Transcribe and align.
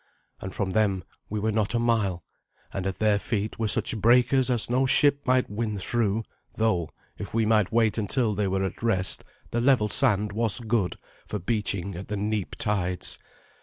And 0.39 0.51
from 0.51 0.71
them 0.71 1.03
we 1.29 1.39
were 1.39 1.51
not 1.51 1.75
a 1.75 1.79
mile, 1.79 2.23
and 2.73 2.87
at 2.87 2.97
their 2.97 3.19
feet 3.19 3.59
were 3.59 3.67
such 3.67 3.95
breakers 3.95 4.49
as 4.49 4.67
no 4.67 4.87
ship 4.87 5.19
might 5.27 5.47
win 5.47 5.77
through, 5.77 6.23
though, 6.55 6.89
if 7.19 7.35
we 7.35 7.45
might 7.45 7.71
wait 7.71 7.99
until 7.99 8.33
they 8.33 8.47
were 8.47 8.63
at 8.63 8.81
rest, 8.81 9.23
the 9.51 9.61
level 9.61 9.87
sand 9.89 10.31
was 10.31 10.59
good 10.59 10.95
for 11.27 11.37
beaching 11.37 11.93
at 11.93 12.07
the 12.07 12.17
neap 12.17 12.55
tides. 12.55 13.19